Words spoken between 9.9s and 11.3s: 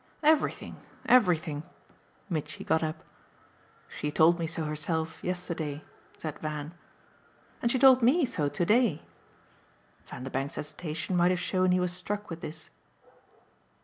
Vanderbank's hesitation might